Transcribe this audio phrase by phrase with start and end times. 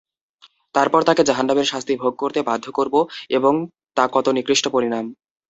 [0.75, 2.95] তারপর তাকে জাহান্নামের শাস্তি ভোগ করতে বাধ্য করব
[3.37, 3.53] এবং
[3.97, 5.05] তা কত নিকৃষ্ট পরিণাম!